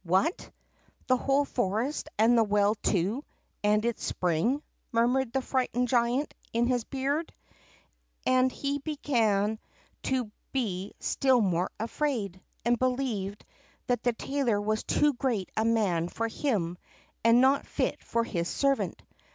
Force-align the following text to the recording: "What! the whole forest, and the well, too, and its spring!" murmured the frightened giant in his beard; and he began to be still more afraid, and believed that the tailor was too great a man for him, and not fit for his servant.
"What! 0.03 0.49
the 1.05 1.15
whole 1.15 1.45
forest, 1.45 2.09
and 2.17 2.35
the 2.35 2.43
well, 2.43 2.73
too, 2.73 3.23
and 3.63 3.85
its 3.85 4.03
spring!" 4.03 4.63
murmured 4.91 5.31
the 5.31 5.43
frightened 5.43 5.89
giant 5.89 6.33
in 6.53 6.65
his 6.65 6.85
beard; 6.85 7.31
and 8.25 8.51
he 8.51 8.79
began 8.79 9.59
to 10.01 10.31
be 10.51 10.95
still 10.99 11.39
more 11.39 11.69
afraid, 11.79 12.41
and 12.65 12.79
believed 12.79 13.45
that 13.85 14.01
the 14.01 14.13
tailor 14.13 14.59
was 14.59 14.83
too 14.83 15.13
great 15.13 15.51
a 15.55 15.65
man 15.65 16.07
for 16.09 16.27
him, 16.27 16.79
and 17.23 17.39
not 17.39 17.67
fit 17.67 18.03
for 18.03 18.23
his 18.23 18.47
servant. 18.47 19.03